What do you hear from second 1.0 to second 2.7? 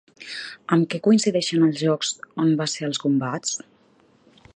coincideixen els llocs on va